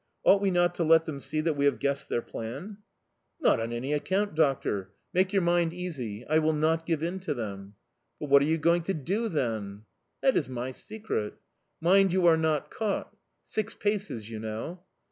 [0.23, 2.77] Ought we not to let them see that we have guessed their plan?"
[3.39, 4.93] "Not on any account, doctor!
[5.13, 7.75] Make your mind easy; I will not give in to them."
[8.19, 9.83] "But what are you going to do, then?"
[10.23, 11.35] "That is my secret."
[11.79, 13.15] "Mind you are not caught...
[13.45, 14.81] six paces, you know!"